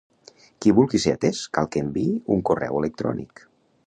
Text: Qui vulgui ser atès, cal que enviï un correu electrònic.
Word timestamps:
Qui 0.63 0.71
vulgui 0.77 1.01
ser 1.03 1.13
atès, 1.17 1.41
cal 1.57 1.69
que 1.75 1.83
enviï 1.87 2.17
un 2.37 2.41
correu 2.51 2.81
electrònic. 2.81 3.45